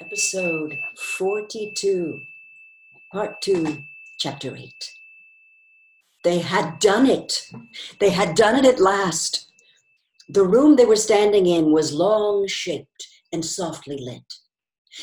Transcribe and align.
episode 0.00 0.78
42, 0.96 2.20
part 3.12 3.42
2, 3.42 3.82
chapter 4.18 4.54
8. 4.54 4.72
They 6.22 6.38
had 6.38 6.78
done 6.78 7.06
it. 7.06 7.50
They 7.98 8.10
had 8.10 8.36
done 8.36 8.56
it 8.56 8.64
at 8.64 8.80
last. 8.80 9.48
The 10.28 10.44
room 10.44 10.76
they 10.76 10.84
were 10.84 10.94
standing 10.96 11.46
in 11.46 11.72
was 11.72 11.92
long 11.92 12.46
shaped 12.46 13.08
and 13.32 13.44
softly 13.44 13.98
lit. 13.98 14.34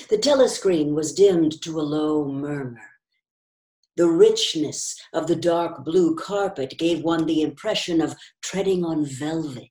The 0.10 0.18
telescreen 0.18 0.94
was 0.94 1.14
dimmed 1.14 1.62
to 1.64 1.80
a 1.80 1.82
low 1.82 2.26
murmur. 2.26 2.90
The 3.98 4.08
richness 4.08 4.96
of 5.14 5.28
the 5.28 5.36
dark 5.36 5.84
blue 5.84 6.16
carpet 6.16 6.76
gave 6.78 7.04
one 7.04 7.26
the 7.26 7.42
impression 7.42 8.00
of 8.00 8.16
treading 8.42 8.86
on 8.86 9.06
velvet. 9.06 9.70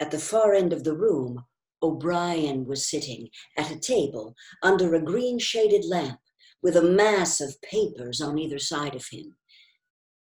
At 0.00 0.10
the 0.10 0.18
far 0.18 0.54
end 0.54 0.72
of 0.72 0.84
the 0.84 0.96
room, 0.96 1.44
O'Brien 1.84 2.64
was 2.64 2.88
sitting 2.88 3.28
at 3.58 3.70
a 3.70 3.78
table 3.78 4.34
under 4.62 4.94
a 4.94 5.02
green 5.02 5.38
shaded 5.38 5.84
lamp 5.84 6.18
with 6.62 6.76
a 6.76 6.82
mass 6.82 7.42
of 7.42 7.60
papers 7.60 8.22
on 8.22 8.38
either 8.38 8.58
side 8.58 8.94
of 8.94 9.06
him. 9.08 9.36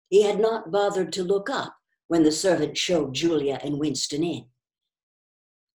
He 0.08 0.22
had 0.22 0.40
not 0.40 0.72
bothered 0.72 1.12
to 1.12 1.22
look 1.22 1.50
up 1.50 1.76
when 2.08 2.22
the 2.22 2.32
servant 2.32 2.78
showed 2.78 3.12
Julia 3.12 3.60
and 3.62 3.78
Winston 3.78 4.24
in. 4.24 4.46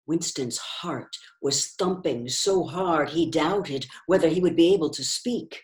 Winston's 0.07 0.57
heart 0.57 1.15
was 1.43 1.67
thumping 1.67 2.31
so 2.31 2.65
hard 2.65 3.11
he 3.11 3.31
doubted 3.31 3.87
whether 4.07 4.29
he 4.31 4.41
would 4.41 4.57
be 4.57 4.73
able 4.73 4.89
to 4.89 5.05
speak. 5.05 5.61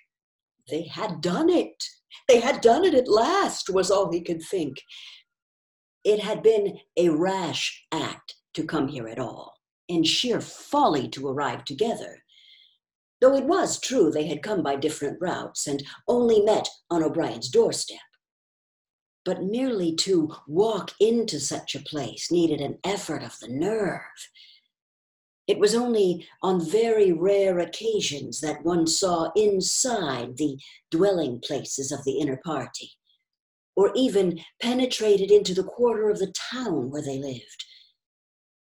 They 0.68 0.82
had 0.82 1.22
done 1.22 1.48
it. 1.48 1.82
They 2.28 2.41
had 2.41 2.60
done 2.60 2.84
it 2.84 2.92
at 2.92 3.08
last, 3.08 3.70
was 3.70 3.91
all 3.91 4.12
he 4.12 4.20
could 4.20 4.42
think. 4.42 4.82
It 6.05 6.20
had 6.20 6.42
been 6.42 6.78
a 6.98 7.08
rash 7.08 7.86
act 7.91 8.34
to 8.52 8.64
come 8.64 8.88
here 8.88 9.08
at 9.08 9.18
all 9.18 9.53
in 9.88 10.04
sheer 10.04 10.40
folly 10.40 11.08
to 11.08 11.28
arrive 11.28 11.64
together. 11.64 12.22
Though 13.20 13.36
it 13.36 13.44
was 13.44 13.80
true 13.80 14.10
they 14.10 14.26
had 14.26 14.42
come 14.42 14.62
by 14.62 14.76
different 14.76 15.20
routes 15.20 15.66
and 15.66 15.82
only 16.08 16.42
met 16.42 16.68
on 16.91 17.02
O'Brien's 17.02 17.48
doorstep. 17.48 17.98
But 19.24 19.42
merely 19.42 19.94
to 19.96 20.34
walk 20.46 20.92
into 21.00 21.41
such 21.41 21.74
a 21.74 21.82
place 21.82 22.30
needed 22.30 22.60
an 22.60 22.78
effort 22.84 23.22
of 23.22 23.38
the 23.41 23.48
nerve. 23.48 24.00
It 25.46 25.58
was 25.58 25.74
only 25.74 26.26
on 26.42 26.60
very 26.60 27.12
rare 27.12 27.58
occasions 27.58 28.41
that 28.41 28.64
one 28.64 28.86
saw 28.86 29.30
inside 29.36 30.36
the 30.36 30.58
dwelling 30.91 31.41
places 31.41 31.92
of 31.92 32.04
the 32.04 32.19
inner 32.19 32.41
party, 32.44 32.92
or 33.76 33.92
even 33.94 34.41
penetrated 34.60 35.30
into 35.30 35.54
the 35.54 35.64
quarter 35.64 36.10
of 36.10 36.19
the 36.19 36.32
town 36.50 36.91
where 36.91 37.02
they 37.02 37.19
lived 37.19 37.64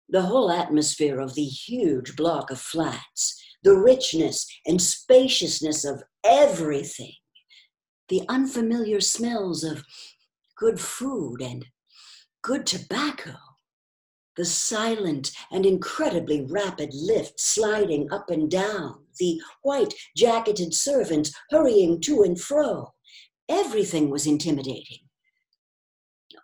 the 0.08 0.22
whole 0.22 0.50
atmosphere 0.50 1.20
of 1.20 1.34
the 1.34 1.44
huge 1.44 2.16
block 2.16 2.50
of 2.50 2.60
flats, 2.60 3.42
the 3.62 3.76
richness 3.76 4.46
and 4.66 4.80
spaciousness 4.80 5.84
of 5.84 6.02
everything, 6.24 7.14
the 8.08 8.22
unfamiliar 8.28 9.00
smells 9.00 9.64
of 9.64 9.84
good 10.56 10.78
food 10.78 11.40
and 11.40 11.66
good 12.42 12.66
tobacco, 12.66 13.34
the 14.36 14.44
silent 14.44 15.30
and 15.50 15.64
incredibly 15.64 16.44
rapid 16.44 16.90
lift 16.92 17.40
sliding 17.40 18.12
up 18.12 18.30
and 18.30 18.50
down, 18.50 19.04
the 19.18 19.40
white 19.62 19.94
jacketed 20.16 20.74
servants 20.74 21.32
hurrying 21.50 22.00
to 22.00 22.22
and 22.22 22.40
fro. 22.40 22.92
Everything 23.48 24.10
was 24.10 24.26
intimidating. 24.26 24.98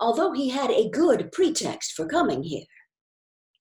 Although 0.01 0.33
he 0.33 0.49
had 0.49 0.71
a 0.71 0.89
good 0.89 1.31
pretext 1.33 1.93
for 1.93 2.07
coming 2.07 2.43
here, 2.43 2.65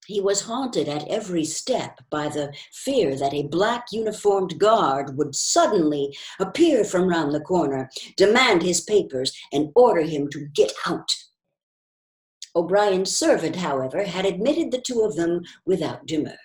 he 0.09 0.19
was 0.19 0.41
haunted 0.41 0.89
at 0.89 1.07
every 1.07 1.45
step 1.45 2.01
by 2.09 2.27
the 2.27 2.51
fear 2.73 3.15
that 3.15 3.31
a 3.31 3.43
black 3.43 3.85
uniformed 3.91 4.57
guard 4.57 5.15
would 5.15 5.35
suddenly 5.35 6.17
appear 6.39 6.83
from 6.83 7.07
round 7.07 7.31
the 7.31 7.39
corner, 7.39 7.87
demand 8.17 8.63
his 8.63 8.81
papers, 8.81 9.31
and 9.53 9.71
order 9.75 10.01
him 10.01 10.27
to 10.27 10.47
get 10.47 10.73
out. 10.87 11.15
O'Brien's 12.55 13.15
servant, 13.15 13.57
however, 13.57 14.03
had 14.03 14.25
admitted 14.25 14.71
the 14.71 14.81
two 14.81 15.01
of 15.01 15.15
them 15.15 15.43
without 15.63 16.07
demur. 16.07 16.39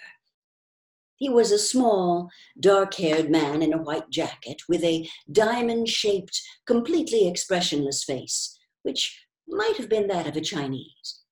He 1.16 1.30
was 1.30 1.50
a 1.50 1.58
small, 1.58 2.28
dark 2.60 2.92
haired 2.92 3.30
man 3.30 3.62
in 3.62 3.72
a 3.72 3.82
white 3.82 4.10
jacket 4.10 4.60
with 4.68 4.84
a 4.84 5.08
diamond 5.32 5.88
shaped, 5.88 6.38
completely 6.66 7.26
expressionless 7.26 8.04
face, 8.04 8.58
which 8.82 9.24
might 9.48 9.78
have 9.78 9.88
been 9.88 10.08
that 10.08 10.26
of 10.26 10.36
a 10.36 10.42
Chinese. 10.42 11.23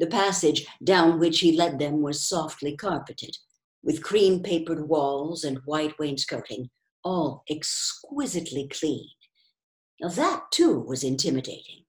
The 0.00 0.06
passage 0.06 0.66
down 0.82 1.20
which 1.20 1.40
he 1.40 1.52
led 1.52 1.78
them 1.78 2.00
was 2.00 2.26
softly 2.26 2.74
carpeted, 2.74 3.36
with 3.82 4.02
cream 4.02 4.42
papered 4.42 4.88
walls 4.88 5.44
and 5.44 5.58
white 5.66 5.98
wainscoting, 5.98 6.70
all 7.04 7.44
exquisitely 7.50 8.66
clean. 8.68 9.10
Now 10.00 10.08
that 10.08 10.44
too 10.52 10.78
was 10.80 11.04
intimidating. 11.04 11.84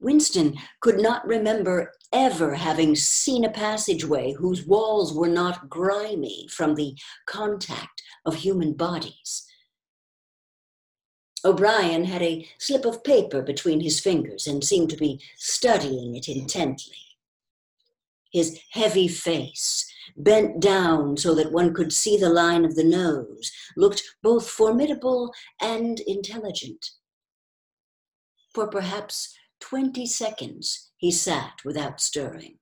Winston 0.00 0.56
could 0.80 1.02
not 1.02 1.26
remember 1.26 1.92
ever 2.14 2.54
having 2.54 2.96
seen 2.96 3.44
a 3.44 3.50
passageway 3.50 4.32
whose 4.32 4.64
walls 4.66 5.12
were 5.12 5.28
not 5.28 5.68
grimy 5.68 6.48
from 6.50 6.76
the 6.76 6.96
contact 7.26 8.02
of 8.24 8.36
human 8.36 8.72
bodies. 8.72 9.44
O'Brien 11.44 12.04
had 12.04 12.22
a 12.22 12.48
slip 12.58 12.86
of 12.86 13.04
paper 13.04 13.42
between 13.42 13.80
his 13.80 14.00
fingers 14.00 14.46
and 14.46 14.64
seemed 14.64 14.88
to 14.88 14.96
be 14.96 15.20
studying 15.36 16.16
it 16.16 16.26
intently 16.26 16.96
his 18.32 18.58
heavy 18.72 19.08
face, 19.08 19.90
bent 20.16 20.60
down 20.60 21.16
so 21.16 21.34
that 21.34 21.52
one 21.52 21.74
could 21.74 21.92
see 21.92 22.16
the 22.16 22.28
line 22.28 22.64
of 22.64 22.74
the 22.74 22.84
nose, 22.84 23.50
looked 23.76 24.02
both 24.22 24.48
formidable 24.48 25.32
and 25.60 26.00
intelligent. 26.00 26.90
For 28.54 28.68
perhaps 28.68 29.34
twenty 29.60 30.06
seconds 30.06 30.90
he 30.96 31.10
sat 31.10 31.60
without 31.64 32.00
stirring. 32.00 32.58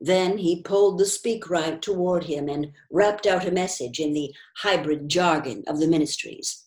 Then 0.00 0.38
he 0.38 0.62
pulled 0.62 0.98
the 0.98 1.04
speakwrite 1.04 1.80
toward 1.80 2.24
him 2.24 2.48
and 2.48 2.72
rapped 2.90 3.24
out 3.24 3.46
a 3.46 3.52
message 3.52 4.00
in 4.00 4.12
the 4.12 4.34
hybrid 4.56 5.08
jargon 5.08 5.62
of 5.68 5.78
the 5.78 5.86
ministries. 5.86 6.64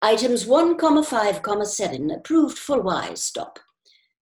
Items 0.00 0.46
1, 0.46 0.78
comma 0.78 1.02
5, 1.02 1.42
comma 1.42 1.66
7 1.66 2.10
approved 2.10 2.56
full 2.56 2.80
wise 2.80 3.22
stop. 3.22 3.58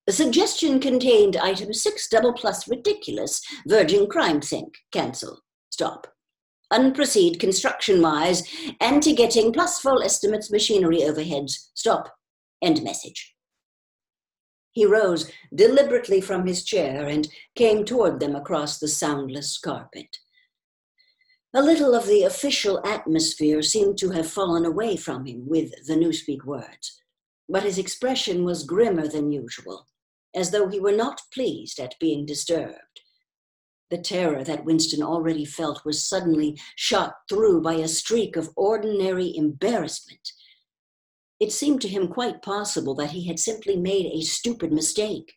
The 0.09 0.15
suggestion 0.15 0.81
contained 0.81 1.37
item 1.37 1.75
six 1.75 2.09
double 2.09 2.33
plus 2.33 2.67
ridiculous, 2.67 3.43
verging 3.67 4.07
crimethink, 4.07 4.77
cancel, 4.91 5.41
stop. 5.69 6.07
Unproceed 6.71 7.39
construction 7.39 8.01
wise, 8.01 8.43
antegetting 8.81 9.53
plus 9.53 9.79
full 9.79 10.03
estimates 10.03 10.51
machinery 10.51 11.01
overheads, 11.01 11.69
stop, 11.75 12.17
end 12.63 12.83
message. 12.83 13.35
He 14.73 14.87
rose 14.87 15.31
deliberately 15.55 16.23
from 16.23 16.47
his 16.47 16.65
chair 16.65 17.07
and 17.07 17.29
came 17.55 17.85
toward 17.85 18.19
them 18.19 18.35
across 18.35 18.79
the 18.79 18.89
soundless 18.89 19.59
carpet. 19.59 20.17
A 21.53 21.61
little 21.61 21.95
of 21.95 22.07
the 22.07 22.23
official 22.23 22.81
atmosphere 22.83 23.61
seemed 23.61 23.99
to 23.99 24.13
have 24.13 24.31
fallen 24.31 24.65
away 24.65 24.97
from 24.97 25.27
him 25.27 25.47
with 25.47 25.71
the 25.87 25.97
newspeak 25.97 26.47
words, 26.47 26.99
but 27.47 27.65
his 27.65 27.77
expression 27.77 28.43
was 28.43 28.65
grimmer 28.65 29.07
than 29.07 29.31
usual 29.31 29.87
as 30.35 30.51
though 30.51 30.69
he 30.69 30.81
were 30.81 30.93
not 30.93 31.21
pleased 31.33 31.79
at 31.79 31.99
being 31.99 32.27
disturbed. 32.27 33.01
The 33.91 33.99
terror 33.99 34.45
that 34.45 34.65
Winston 34.65 35.03
already 35.03 35.47
felt 35.47 35.85
was 35.85 36.07
suddenly 36.07 36.61
shot 36.77 37.15
through 37.29 37.63
by 37.63 37.75
a 37.75 37.89
streak 37.89 38.37
of 38.37 38.51
ordinary 38.55 39.35
embarrassment. 39.35 40.33
It 41.41 41.53
seemed 41.53 41.81
to 41.83 41.89
him 41.89 42.09
quite 42.09 42.43
possible 42.43 42.95
that 42.97 43.13
he 43.13 43.27
had 43.27 43.39
simply 43.39 43.77
made 43.77 44.07
a 44.07 44.21
stupid 44.23 44.73
mistake. 44.73 45.35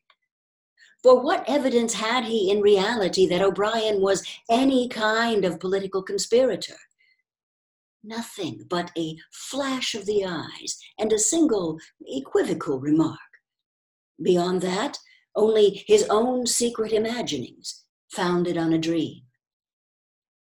For 1.01 1.19
what 1.19 1.47
evidence 1.47 1.93
had 1.93 2.25
he 2.25 2.51
in 2.51 2.61
reality 2.61 3.25
that 3.27 3.41
O'Brien 3.41 4.01
was 4.01 4.23
any 4.49 4.87
kind 4.89 5.45
of 5.45 5.59
political 5.59 6.03
conspirator? 6.03 6.77
Nothing 8.03 8.65
but 8.69 8.91
a 8.97 9.15
flash 9.31 9.95
of 9.95 10.05
the 10.05 10.25
eyes 10.25 10.77
and 10.99 11.13
a 11.13 11.19
single 11.19 11.79
equivocal 12.01 12.79
remark. 12.79 13.19
Beyond 14.21 14.61
that, 14.61 14.97
only 15.35 15.83
his 15.87 16.05
own 16.09 16.45
secret 16.45 16.91
imaginings, 16.91 17.85
founded 18.11 18.57
on 18.57 18.73
a 18.73 18.77
dream. 18.77 19.21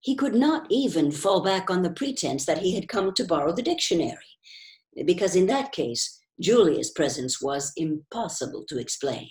He 0.00 0.14
could 0.14 0.34
not 0.34 0.66
even 0.70 1.10
fall 1.10 1.42
back 1.42 1.70
on 1.70 1.82
the 1.82 1.90
pretense 1.90 2.46
that 2.46 2.58
he 2.58 2.74
had 2.74 2.88
come 2.88 3.12
to 3.14 3.24
borrow 3.24 3.52
the 3.52 3.62
dictionary, 3.62 4.16
because 5.04 5.36
in 5.36 5.46
that 5.46 5.72
case, 5.72 6.18
Julia's 6.40 6.90
presence 6.90 7.42
was 7.42 7.72
impossible 7.76 8.64
to 8.68 8.78
explain. 8.78 9.28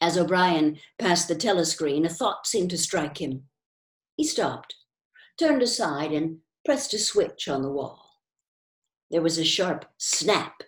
As 0.00 0.16
O'Brien 0.16 0.78
passed 0.98 1.28
the 1.28 1.36
telescreen, 1.36 2.06
a 2.06 2.08
thought 2.08 2.46
seemed 2.46 2.70
to 2.70 2.78
strike 2.78 3.18
him. 3.18 3.44
He 4.16 4.24
stopped, 4.24 4.74
turned 5.38 5.62
aside, 5.62 6.12
and 6.12 6.38
pressed 6.64 6.94
a 6.94 6.98
switch 6.98 7.48
on 7.48 7.62
the 7.62 7.70
wall. 7.70 8.20
There 9.10 9.22
was 9.22 9.38
a 9.38 9.44
sharp 9.44 9.86
snap 9.98 10.62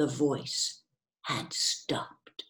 the 0.00 0.06
voice 0.06 0.80
had 1.24 1.52
stopped. 1.52 2.44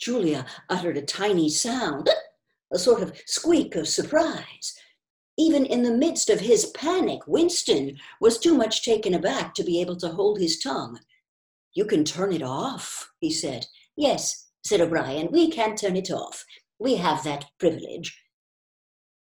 Julia 0.00 0.46
uttered 0.68 0.96
a 0.96 1.02
tiny 1.02 1.50
sound, 1.50 2.08
a 2.72 2.78
sort 2.78 3.02
of 3.02 3.20
squeak 3.26 3.74
of 3.74 3.88
surprise. 3.88 4.78
Even 5.36 5.66
in 5.66 5.82
the 5.82 5.90
midst 5.90 6.30
of 6.30 6.38
his 6.38 6.66
panic, 6.66 7.18
Winston 7.26 7.96
was 8.20 8.38
too 8.38 8.54
much 8.54 8.84
taken 8.84 9.12
aback 9.12 9.54
to 9.54 9.64
be 9.64 9.80
able 9.80 9.96
to 9.96 10.10
hold 10.10 10.38
his 10.38 10.60
tongue. 10.60 11.00
You 11.74 11.84
can 11.84 12.04
turn 12.04 12.32
it 12.32 12.44
off, 12.44 13.10
he 13.18 13.32
said. 13.32 13.66
Yes, 13.96 14.50
said 14.62 14.80
O'Brien, 14.80 15.32
we 15.32 15.50
can 15.50 15.74
turn 15.74 15.96
it 15.96 16.12
off. 16.12 16.44
We 16.78 16.94
have 16.94 17.24
that 17.24 17.46
privilege. 17.58 18.22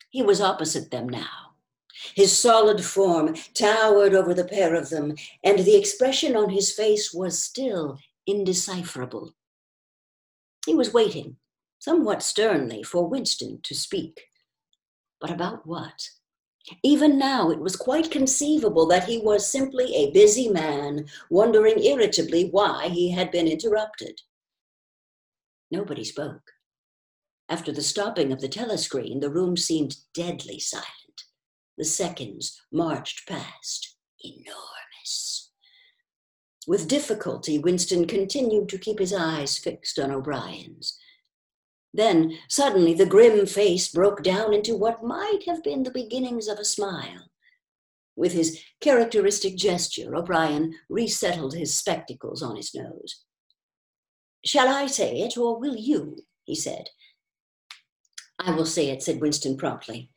He 0.09 0.23
was 0.23 0.41
opposite 0.41 0.89
them 0.89 1.07
now. 1.07 1.46
His 2.15 2.37
solid 2.37 2.83
form 2.83 3.35
towered 3.53 4.13
over 4.13 4.33
the 4.33 4.45
pair 4.45 4.75
of 4.75 4.89
them, 4.89 5.15
and 5.43 5.59
the 5.59 5.75
expression 5.75 6.35
on 6.35 6.49
his 6.49 6.71
face 6.71 7.13
was 7.13 7.41
still 7.41 7.99
indecipherable. 8.25 9.33
He 10.65 10.75
was 10.75 10.93
waiting, 10.93 11.37
somewhat 11.79 12.23
sternly, 12.23 12.83
for 12.83 13.07
Winston 13.07 13.59
to 13.63 13.73
speak. 13.73 14.25
But 15.19 15.31
about 15.31 15.65
what? 15.65 16.09
Even 16.83 17.17
now, 17.17 17.49
it 17.49 17.59
was 17.59 17.77
quite 17.77 18.11
conceivable 18.11 18.85
that 18.87 19.05
he 19.05 19.19
was 19.19 19.49
simply 19.49 19.95
a 19.95 20.11
busy 20.11 20.49
man, 20.49 21.05
wondering 21.29 21.81
irritably 21.81 22.49
why 22.49 22.89
he 22.89 23.11
had 23.11 23.31
been 23.31 23.47
interrupted. 23.47 24.21
Nobody 25.71 26.03
spoke. 26.03 26.51
After 27.49 27.71
the 27.71 27.81
stopping 27.81 28.33
of 28.33 28.41
the 28.41 28.49
telescreen, 28.49 29.21
the 29.21 29.29
room 29.29 29.55
seemed 29.55 29.95
deadly 30.13 30.59
silent. 30.59 30.87
The 31.77 31.85
seconds 31.85 32.61
marched 32.71 33.27
past, 33.27 33.95
enormous. 34.23 35.51
With 36.65 36.87
difficulty, 36.87 37.59
Winston 37.59 38.07
continued 38.07 38.67
to 38.69 38.79
keep 38.79 38.99
his 38.99 39.13
eyes 39.13 39.57
fixed 39.57 39.99
on 39.99 40.11
O'Brien's. 40.11 40.97
Then, 41.93 42.37
suddenly, 42.49 42.93
the 42.93 43.05
grim 43.05 43.45
face 43.45 43.87
broke 43.87 44.23
down 44.23 44.53
into 44.53 44.75
what 44.75 45.03
might 45.03 45.43
have 45.47 45.63
been 45.63 45.83
the 45.83 45.91
beginnings 45.91 46.47
of 46.47 46.59
a 46.59 46.65
smile. 46.65 47.29
With 48.15 48.33
his 48.33 48.59
characteristic 48.81 49.55
gesture, 49.55 50.15
O'Brien 50.15 50.73
resettled 50.89 51.53
his 51.53 51.77
spectacles 51.77 52.41
on 52.41 52.55
his 52.55 52.73
nose. 52.73 53.23
Shall 54.43 54.67
I 54.67 54.87
say 54.87 55.21
it, 55.21 55.37
or 55.37 55.59
will 55.59 55.75
you? 55.75 56.17
he 56.43 56.55
said. 56.55 56.89
I 58.39 58.51
will 58.51 58.65
say 58.65 58.89
it, 58.89 59.03
said 59.03 59.21
Winston 59.21 59.57
promptly. 59.57 60.11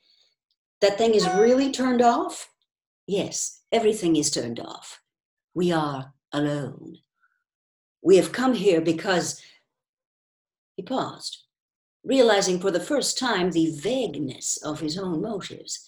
That 0.80 0.96
thing 0.98 1.14
is 1.14 1.26
ah. 1.26 1.38
really 1.38 1.70
turned 1.70 2.02
off? 2.02 2.50
Yes, 3.06 3.62
everything 3.70 4.16
is 4.16 4.30
turned 4.30 4.60
off. 4.60 5.00
We 5.54 5.72
are 5.72 6.14
alone. 6.32 6.98
We 8.02 8.16
have 8.16 8.32
come 8.32 8.54
here 8.54 8.80
because. 8.80 9.40
He 10.76 10.82
paused, 10.82 11.44
realizing 12.02 12.58
for 12.58 12.70
the 12.70 12.80
first 12.80 13.18
time 13.18 13.50
the 13.50 13.76
vagueness 13.76 14.56
of 14.56 14.80
his 14.80 14.96
own 14.96 15.20
motives. 15.20 15.86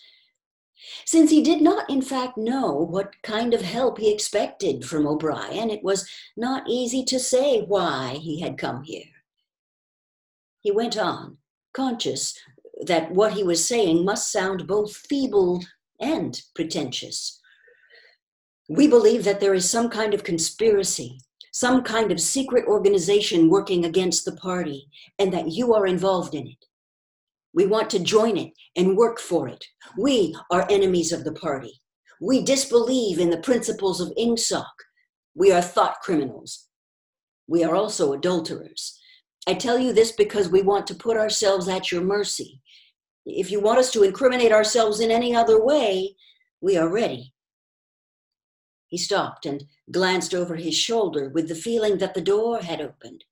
Since 1.06 1.30
he 1.30 1.42
did 1.42 1.62
not, 1.62 1.88
in 1.88 2.02
fact, 2.02 2.36
know 2.36 2.72
what 2.72 3.14
kind 3.22 3.54
of 3.54 3.62
help 3.62 3.98
he 3.98 4.12
expected 4.12 4.84
from 4.84 5.06
O'Brien, 5.06 5.70
it 5.70 5.82
was 5.82 6.08
not 6.36 6.68
easy 6.68 7.04
to 7.04 7.18
say 7.18 7.62
why 7.62 8.18
he 8.20 8.40
had 8.40 8.58
come 8.58 8.82
here. 8.82 9.04
He 10.60 10.70
went 10.70 10.98
on, 10.98 11.38
conscious 11.72 12.38
that 12.86 13.10
what 13.12 13.32
he 13.32 13.42
was 13.42 13.66
saying 13.66 14.04
must 14.04 14.32
sound 14.32 14.66
both 14.66 14.96
feeble 14.96 15.62
and 16.00 16.40
pretentious. 16.54 17.40
We 18.68 18.88
believe 18.88 19.24
that 19.24 19.40
there 19.40 19.54
is 19.54 19.70
some 19.70 19.88
kind 19.88 20.14
of 20.14 20.24
conspiracy, 20.24 21.20
some 21.52 21.82
kind 21.82 22.10
of 22.10 22.20
secret 22.20 22.64
organization 22.66 23.50
working 23.50 23.84
against 23.84 24.24
the 24.24 24.36
party, 24.36 24.88
and 25.18 25.32
that 25.32 25.50
you 25.50 25.74
are 25.74 25.86
involved 25.86 26.34
in 26.34 26.46
it. 26.46 26.64
We 27.54 27.66
want 27.66 27.90
to 27.90 27.98
join 27.98 28.36
it 28.36 28.52
and 28.76 28.96
work 28.96 29.20
for 29.20 29.46
it. 29.48 29.64
We 29.98 30.34
are 30.50 30.66
enemies 30.70 31.12
of 31.12 31.24
the 31.24 31.32
party. 31.32 31.82
We 32.20 32.42
disbelieve 32.42 33.18
in 33.18 33.30
the 33.30 33.40
principles 33.40 34.00
of 34.00 34.12
Ingsoc. 34.18 34.64
We 35.34 35.52
are 35.52 35.60
thought 35.60 36.00
criminals. 36.00 36.68
We 37.46 37.64
are 37.64 37.74
also 37.74 38.12
adulterers. 38.12 38.98
I 39.46 39.54
tell 39.54 39.78
you 39.78 39.92
this 39.92 40.12
because 40.12 40.48
we 40.48 40.62
want 40.62 40.86
to 40.86 40.94
put 40.94 41.16
ourselves 41.16 41.68
at 41.68 41.90
your 41.90 42.02
mercy. 42.02 42.60
If 43.26 43.50
you 43.50 43.60
want 43.60 43.78
us 43.78 43.90
to 43.92 44.02
incriminate 44.02 44.52
ourselves 44.52 45.00
in 45.00 45.10
any 45.10 45.34
other 45.34 45.62
way, 45.62 46.16
we 46.60 46.76
are 46.76 46.88
ready. 46.88 47.32
He 48.86 48.98
stopped 48.98 49.46
and 49.46 49.64
glanced 49.90 50.34
over 50.34 50.56
his 50.56 50.76
shoulder 50.76 51.28
with 51.28 51.48
the 51.48 51.54
feeling 51.54 51.98
that 51.98 52.14
the 52.14 52.20
door 52.20 52.60
had 52.60 52.80
opened. 52.80 53.24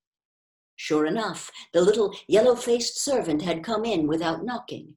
Sure 0.75 1.05
enough, 1.05 1.51
the 1.73 1.83
little 1.83 2.15
yellow 2.27 2.57
faced 2.57 2.99
servant 2.99 3.43
had 3.43 3.63
come 3.63 3.85
in 3.85 4.07
without 4.09 4.45
knocking. 4.45 4.95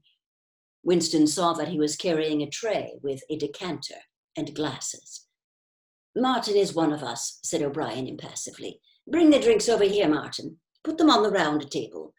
Winston 0.84 1.28
saw 1.28 1.54
that 1.54 1.68
he 1.68 1.78
was 1.78 1.96
carrying 1.96 2.42
a 2.42 2.50
tray 2.50 2.94
with 3.04 3.22
a 3.30 3.38
decanter 3.38 4.02
and 4.36 4.56
glasses. 4.56 5.28
Martin 6.16 6.56
is 6.56 6.74
one 6.74 6.94
of 6.94 7.04
us, 7.04 7.40
said 7.44 7.62
O'Brien 7.62 8.08
impassively. 8.08 8.80
Bring 9.08 9.30
the 9.30 9.40
drinks 9.40 9.68
over 9.68 9.84
here, 9.84 10.08
Martin. 10.08 10.58
Put 10.84 10.98
them 10.98 11.10
on 11.10 11.24
the 11.24 11.32
round 11.32 11.70
table. 11.72 12.14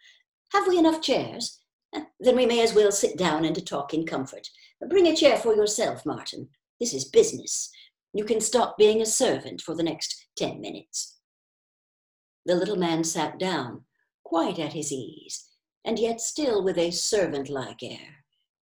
Have 0.52 0.66
we 0.69 0.78
enough 0.78 1.02
chairs? 1.02 1.61
Eh, 1.94 2.05
then 2.20 2.37
we 2.37 2.46
may 2.46 2.62
as 2.62 2.75
well 2.75 2.93
sit 2.93 3.16
down 3.16 3.44
and 3.44 3.66
talk 3.66 3.94
in 3.94 4.06
comfort. 4.06 4.49
Bring 4.88 5.06
a 5.06 5.16
chair 5.16 5.37
for 5.37 5.55
yourself, 5.55 6.05
Martin. 6.05 6.49
This 6.81 6.94
is 6.94 7.05
business. 7.05 7.70
You 8.12 8.25
can 8.25 8.40
stop 8.40 8.78
being 8.78 9.00
a 9.00 9.06
servant 9.06 9.61
for 9.61 9.75
the 9.75 9.82
next 9.82 10.26
ten 10.37 10.61
minutes. 10.61 11.19
The 12.46 12.55
little 12.55 12.76
man 12.76 13.05
sat 13.05 13.38
down, 13.38 13.84
quite 14.25 14.58
at 14.58 14.75
his 14.75 14.93
ease, 14.93 15.49
and 15.84 15.99
yet 15.99 16.20
still 16.20 16.62
with 16.62 16.78
a 16.78 16.90
servant 16.90 17.49
like 17.49 17.82
air, 17.82 18.25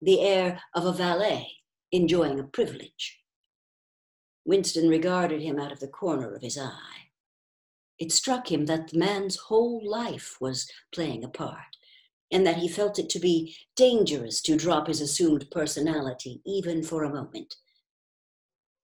the 0.00 0.20
air 0.20 0.60
of 0.74 0.84
a 0.84 0.92
valet 0.92 1.48
enjoying 1.92 2.38
a 2.38 2.44
privilege. 2.44 3.20
Winston 4.44 4.88
regarded 4.88 5.42
him 5.42 5.58
out 5.58 5.72
of 5.72 5.80
the 5.80 5.88
corner 5.88 6.34
of 6.34 6.42
his 6.42 6.56
eye. 6.56 7.05
It 7.98 8.12
struck 8.12 8.50
him 8.50 8.66
that 8.66 8.88
the 8.88 8.98
man's 8.98 9.36
whole 9.36 9.80
life 9.88 10.36
was 10.40 10.70
playing 10.92 11.24
a 11.24 11.28
part, 11.28 11.76
and 12.30 12.46
that 12.46 12.58
he 12.58 12.68
felt 12.68 12.98
it 12.98 13.08
to 13.10 13.18
be 13.18 13.56
dangerous 13.74 14.40
to 14.42 14.56
drop 14.56 14.88
his 14.88 15.00
assumed 15.00 15.50
personality 15.50 16.42
even 16.44 16.82
for 16.82 17.04
a 17.04 17.12
moment. 17.12 17.56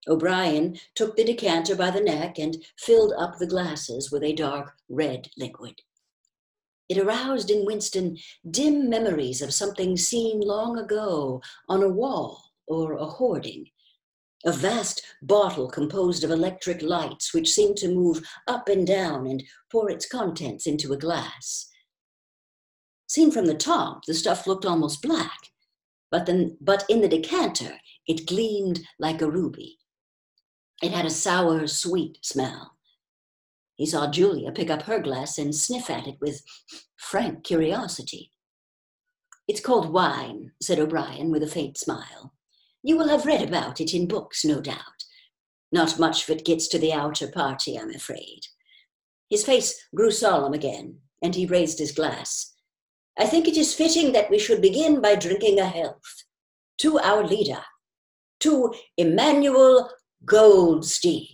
O'Brien 0.07 0.77
took 0.95 1.15
the 1.15 1.23
decanter 1.23 1.75
by 1.75 1.89
the 1.89 2.01
neck 2.01 2.37
and 2.37 2.57
filled 2.77 3.13
up 3.17 3.37
the 3.37 3.47
glasses 3.47 4.11
with 4.11 4.23
a 4.23 4.33
dark 4.33 4.75
red 4.89 5.29
liquid. 5.37 5.81
It 6.89 6.97
aroused 6.97 7.49
in 7.49 7.65
Winston 7.65 8.17
dim 8.49 8.89
memories 8.89 9.41
of 9.41 9.53
something 9.53 9.95
seen 9.95 10.41
long 10.41 10.77
ago 10.77 11.41
on 11.69 11.81
a 11.81 11.89
wall 11.89 12.51
or 12.67 12.93
a 12.93 13.05
hoarding. 13.05 13.69
A 14.45 14.51
vast 14.51 15.01
bottle 15.21 15.69
composed 15.69 16.23
of 16.23 16.31
electric 16.31 16.81
lights 16.81 17.33
which 17.33 17.51
seemed 17.51 17.77
to 17.77 17.87
move 17.87 18.27
up 18.47 18.67
and 18.67 18.85
down 18.85 19.25
and 19.25 19.41
pour 19.71 19.89
its 19.89 20.05
contents 20.05 20.67
into 20.67 20.91
a 20.91 20.97
glass. 20.97 21.69
Seen 23.07 23.31
from 23.31 23.45
the 23.45 23.53
top, 23.53 24.05
the 24.05 24.13
stuff 24.13 24.45
looked 24.45 24.65
almost 24.65 25.01
black, 25.01 25.51
but, 26.11 26.25
then, 26.25 26.57
but 26.59 26.83
in 26.89 26.99
the 26.99 27.07
decanter, 27.07 27.77
it 28.07 28.27
gleamed 28.27 28.81
like 28.99 29.21
a 29.21 29.29
ruby. 29.29 29.77
It 30.81 30.91
had 30.91 31.05
a 31.05 31.09
sour, 31.09 31.65
sweet 31.67 32.17
smell. 32.21 32.75
He 33.75 33.85
saw 33.85 34.11
Julia 34.11 34.51
pick 34.51 34.69
up 34.69 34.83
her 34.83 34.99
glass 34.99 35.37
and 35.37 35.55
sniff 35.55 35.89
at 35.89 36.07
it 36.07 36.17
with 36.19 36.43
frank 36.97 37.43
curiosity. 37.43 38.31
It's 39.47 39.61
called 39.61 39.91
wine, 39.93 40.51
said 40.61 40.79
O'Brien 40.79 41.31
with 41.31 41.43
a 41.43 41.47
faint 41.47 41.77
smile. 41.77 42.33
You 42.83 42.97
will 42.97 43.07
have 43.07 43.25
read 43.25 43.41
about 43.41 43.79
it 43.79 43.93
in 43.93 44.07
books, 44.07 44.43
no 44.43 44.59
doubt. 44.59 45.05
Not 45.71 45.97
much 45.97 46.23
of 46.23 46.35
it 46.35 46.45
gets 46.45 46.67
to 46.67 46.77
the 46.77 46.93
outer 46.93 47.27
party, 47.27 47.79
I'm 47.79 47.89
afraid. 47.89 48.41
His 49.29 49.45
face 49.45 49.87
grew 49.95 50.11
solemn 50.11 50.53
again, 50.53 50.99
and 51.21 51.33
he 51.33 51.45
raised 51.45 51.79
his 51.79 51.93
glass. 51.93 52.53
I 53.17 53.25
think 53.25 53.47
it 53.47 53.57
is 53.57 53.73
fitting 53.73 54.11
that 54.11 54.29
we 54.29 54.37
should 54.37 54.61
begin 54.61 55.01
by 55.01 55.15
drinking 55.15 55.59
a 55.59 55.65
health 55.65 56.23
to 56.79 56.99
our 56.99 57.25
leader, 57.25 57.63
to 58.41 58.73
Emmanuel 58.97 59.89
Goldstein. 60.25 61.27